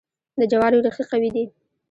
د 0.39 0.41
جوارو 0.51 0.83
ریښې 0.85 1.03
قوي 1.11 1.29
دي. 1.35 1.43